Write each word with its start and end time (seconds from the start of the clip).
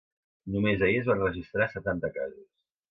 Només 0.55 0.81
ahir 0.89 0.97
es 1.03 1.11
van 1.11 1.21
registrar 1.27 1.71
setanta 1.77 2.13
casos. 2.19 2.45